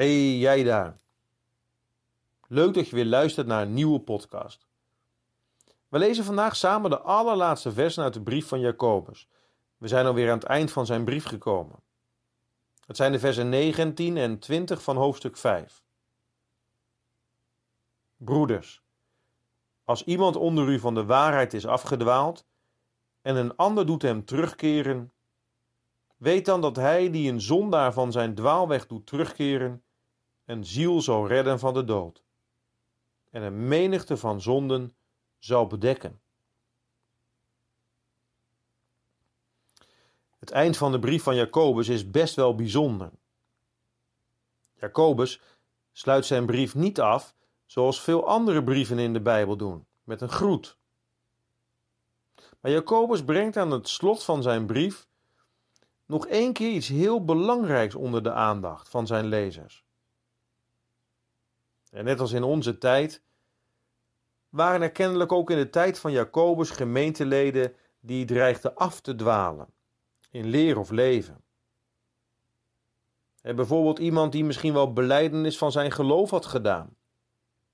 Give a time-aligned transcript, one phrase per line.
[0.00, 0.96] Hey jij daar.
[2.48, 4.66] Leuk dat je weer luistert naar een nieuwe podcast.
[5.88, 9.28] We lezen vandaag samen de allerlaatste versen uit de brief van Jacobus.
[9.76, 11.78] We zijn alweer aan het eind van zijn brief gekomen.
[12.86, 15.82] Het zijn de versen 19 en 20 van hoofdstuk 5.
[18.16, 18.82] Broeders,
[19.84, 22.46] als iemand onder u van de waarheid is afgedwaald
[23.22, 25.12] en een ander doet hem terugkeren,
[26.16, 29.82] weet dan dat hij die een zondaar van zijn dwaalweg doet terugkeren,
[30.50, 32.22] een ziel zal redden van de dood
[33.30, 34.92] en een menigte van zonden
[35.38, 36.20] zal bedekken.
[40.38, 43.10] Het eind van de brief van Jacobus is best wel bijzonder.
[44.74, 45.40] Jacobus
[45.92, 47.34] sluit zijn brief niet af
[47.66, 50.78] zoals veel andere brieven in de Bijbel doen, met een groet.
[52.60, 55.08] Maar Jacobus brengt aan het slot van zijn brief
[56.06, 59.84] nog één keer iets heel belangrijks onder de aandacht van zijn lezers.
[61.90, 63.22] En net als in onze tijd
[64.48, 69.68] waren er kennelijk ook in de tijd van Jacobus gemeenteleden die dreigden af te dwalen
[70.30, 71.42] in leer of leven.
[73.42, 76.96] En bijvoorbeeld iemand die misschien wel beleidenis van zijn geloof had gedaan,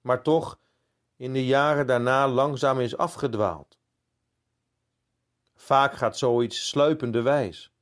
[0.01, 0.59] maar toch
[1.17, 3.79] in de jaren daarna langzaam is afgedwaald.
[5.55, 7.76] Vaak gaat zoiets sluipende wijs.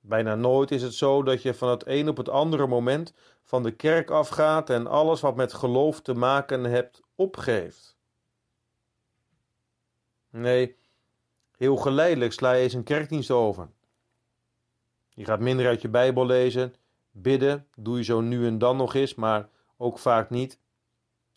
[0.00, 3.62] Bijna nooit is het zo dat je van het een op het andere moment van
[3.62, 7.96] de kerk afgaat en alles wat met geloof te maken hebt opgeeft.
[10.30, 10.76] Nee,
[11.56, 13.68] heel geleidelijk sla je eens een kerkdienst over.
[15.14, 16.74] Je gaat minder uit je Bijbel lezen,
[17.10, 20.58] bidden, doe je zo nu en dan nog eens, maar ook vaak niet.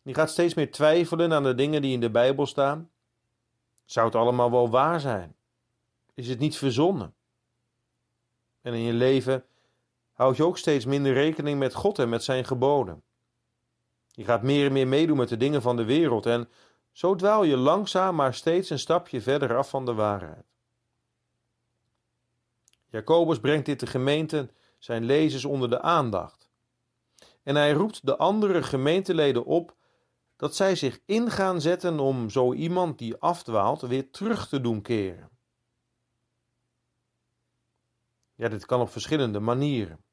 [0.02, 2.90] Je gaat steeds meer twijfelen aan de dingen die in de Bijbel staan.
[3.86, 5.36] Zou het allemaal wel waar zijn?
[6.14, 7.14] Is het niet verzonnen?
[8.64, 9.46] En in je leven
[10.12, 13.04] houd je ook steeds minder rekening met God en met zijn geboden.
[14.08, 16.50] Je gaat meer en meer meedoen met de dingen van de wereld en
[16.92, 20.46] zo dwaal je langzaam maar steeds een stapje verder af van de waarheid.
[22.86, 26.50] Jacobus brengt dit de gemeente, zijn lezers, onder de aandacht.
[27.44, 29.76] En hij roept de andere gemeenteleden op
[30.36, 34.82] dat zij zich in gaan zetten om zo iemand die afdwaalt weer terug te doen
[34.82, 35.33] keren.
[38.36, 40.04] Ja, dit kan op verschillende manieren.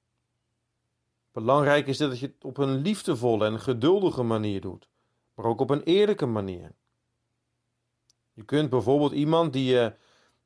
[1.33, 4.89] Belangrijk is dat je het op een liefdevolle en geduldige manier doet,
[5.35, 6.73] maar ook op een eerlijke manier.
[8.33, 9.95] Je kunt bijvoorbeeld iemand die je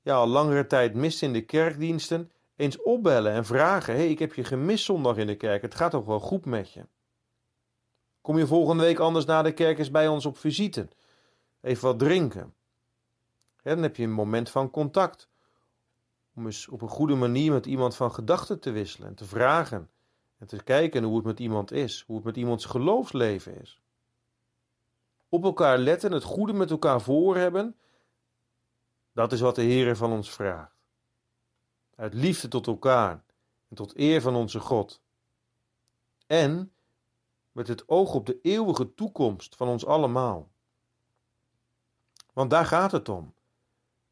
[0.03, 4.35] ja, al langere tijd mist in de kerkdiensten, eens opbellen en vragen: hey, ik heb
[4.35, 6.87] je gemist zondag in de kerk, het gaat toch wel goed met je?
[8.21, 10.89] Kom je volgende week anders na de kerk eens bij ons op visite?
[11.61, 12.55] Even wat drinken.
[13.63, 15.29] dan heb je een moment van contact.
[16.35, 19.91] Om eens op een goede manier met iemand van gedachten te wisselen en te vragen
[20.39, 23.81] en te kijken hoe het met iemand is, hoe het met iemands geloofsleven is.
[25.29, 27.77] Op elkaar letten, het goede met elkaar voor hebben,
[29.13, 30.75] dat is wat de Heer van ons vraagt.
[31.97, 33.25] Uit liefde tot elkaar
[33.69, 35.01] en tot eer van onze God.
[36.27, 36.73] En
[37.53, 40.51] met het oog op de eeuwige toekomst van ons allemaal.
[42.33, 43.34] Want daar gaat het om.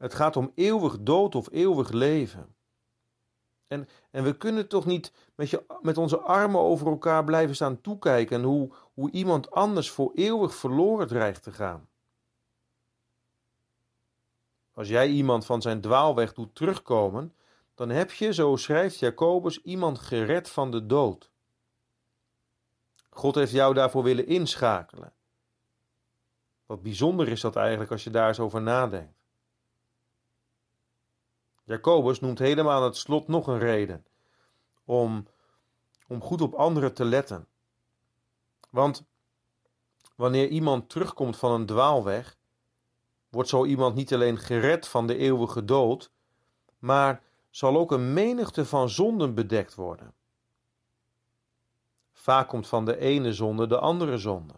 [0.03, 2.55] Het gaat om eeuwig dood of eeuwig leven.
[3.67, 7.81] En, en we kunnen toch niet met, je, met onze armen over elkaar blijven staan
[7.81, 11.89] toekijken hoe, hoe iemand anders voor eeuwig verloren dreigt te gaan.
[14.73, 17.34] Als jij iemand van zijn dwaalweg doet terugkomen,
[17.75, 21.31] dan heb je, zo schrijft Jacobus, iemand gered van de dood.
[23.11, 25.13] God heeft jou daarvoor willen inschakelen.
[26.67, 29.22] Wat bijzonder is dat eigenlijk als je daar eens over nadenkt.
[31.65, 34.06] Jacobus noemt helemaal aan het slot nog een reden
[34.84, 35.27] om,
[36.06, 37.47] om goed op anderen te letten.
[38.71, 39.04] Want
[40.16, 42.36] wanneer iemand terugkomt van een dwaalweg,
[43.28, 46.10] wordt zo iemand niet alleen gered van de eeuwige dood,
[46.78, 50.15] maar zal ook een menigte van zonden bedekt worden.
[52.13, 54.54] Vaak komt van de ene zonde de andere zonde.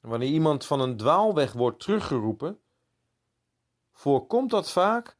[0.00, 2.60] Wanneer iemand van een dwaalweg wordt teruggeroepen,
[3.92, 5.16] voorkomt dat vaak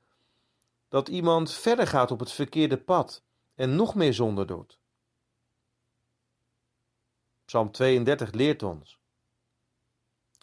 [0.90, 4.78] dat iemand verder gaat op het verkeerde pad en nog meer zonde doet.
[7.44, 8.98] Psalm 32 leert ons.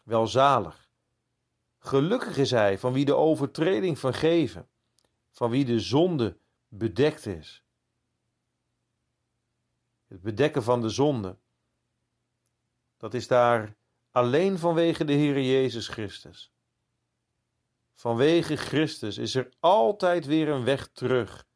[0.04, 0.90] Welzalig.
[1.80, 4.70] Gelukkig is hij van wie de overtreding vergeven,
[5.32, 7.64] van wie de zonde bedekt is.
[10.08, 11.38] Het bedekken van de zonde,
[12.98, 13.76] dat is daar
[14.12, 16.52] alleen vanwege de Heer Jezus Christus.
[17.98, 21.48] Vanwege Christus is er altijd weer een weg terug,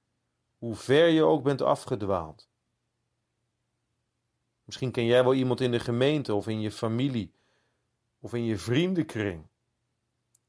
[0.58, 2.50] hoe ver je ook bent afgedwaald.
[4.64, 7.34] Misschien ken jij wel iemand in de gemeente of in je familie
[8.20, 9.48] of in je vriendenkring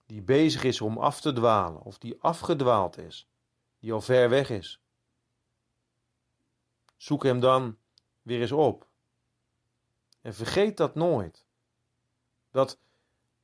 [0.06, 3.28] die bezig is om af te dwalen of die afgedwaald is,
[3.78, 4.80] die al ver weg is.
[6.96, 7.78] Zoek hem dan
[8.22, 8.86] weer eens op.
[10.20, 11.44] En vergeet dat nooit.
[12.50, 12.78] Dat,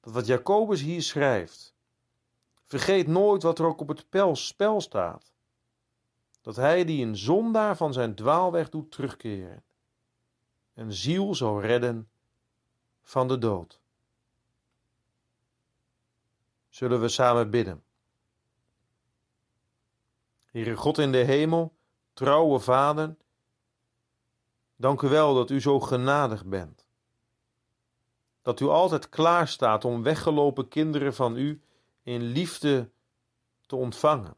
[0.01, 1.77] dat wat Jacobus hier schrijft.
[2.69, 5.33] Vergeet nooit wat er ook op het spel staat.
[6.41, 9.65] Dat hij die een zondaar van zijn dwaalweg doet terugkeren.
[10.75, 12.09] Een ziel zal redden
[13.03, 13.81] van de dood.
[16.69, 17.83] Zullen we samen bidden.
[20.45, 21.75] Heere God in de hemel,
[22.13, 23.17] trouwe Vader,
[24.77, 26.87] dank u wel dat u zo genadig bent.
[28.43, 31.63] Dat u altijd klaar staat om weggelopen kinderen van u
[32.09, 32.91] in liefde
[33.67, 34.37] te ontvangen.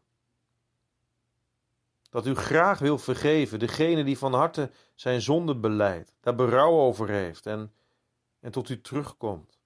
[2.10, 7.08] Dat u graag wil vergeven degene die van harte zijn zonde beleidt, daar berouw over
[7.08, 7.72] heeft en,
[8.40, 9.58] en tot u terugkomt.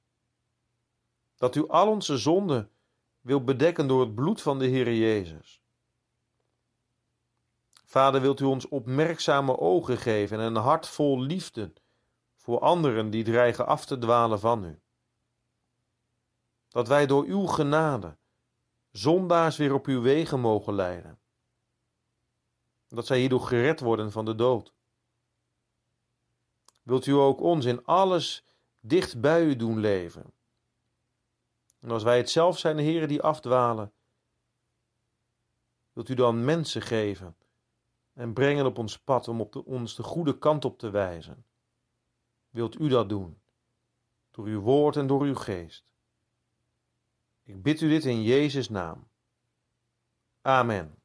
[1.36, 2.70] Dat u al onze zonden
[3.20, 5.60] wil bedekken door het bloed van de Heer Jezus.
[7.84, 11.72] Vader, wilt u ons opmerkzame ogen geven en een hart vol liefde
[12.36, 14.83] voor anderen die dreigen af te dwalen van u.
[16.74, 18.16] Dat wij door uw genade
[18.90, 21.20] zondaars weer op uw wegen mogen leiden.
[22.88, 24.74] Dat zij hierdoor gered worden van de dood.
[26.82, 28.44] Wilt u ook ons in alles
[28.80, 30.32] dicht bij u doen leven?
[31.80, 33.92] En als wij het zelf zijn, heren, die afdwalen,
[35.92, 37.36] wilt u dan mensen geven
[38.12, 41.46] en brengen op ons pad om op de, ons de goede kant op te wijzen.
[42.50, 43.40] Wilt u dat doen,
[44.30, 45.93] door uw woord en door uw geest.
[47.44, 49.08] Ik bid u dit in Jezus' naam.
[50.42, 51.03] Amen.